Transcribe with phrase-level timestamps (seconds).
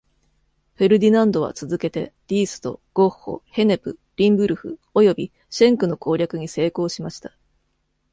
[0.77, 7.37] フェルディナンドは続けて、ディースト、ゴッホ、ヘネプ、リンブルフ、およびシェンクの攻略に成功しました。